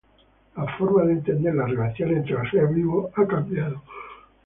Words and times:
La 0.57 0.65
forma 0.77 1.03
de 1.03 1.13
entender 1.13 1.53
las 1.53 1.69
relaciones 1.69 2.17
entre 2.17 2.33
los 2.33 2.49
seres 2.49 2.73
vivos 2.73 3.11
ha 3.17 3.27
cambiado. 3.27 3.83